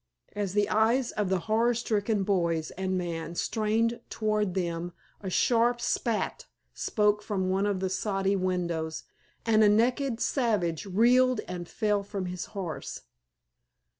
[0.35, 5.79] As the eyes of the horror stricken boys and man strained toward them a sharp
[5.79, 9.03] "spat" spoke from one of the soddy windows,
[9.45, 13.01] and a naked savage reeled and fell from his horse.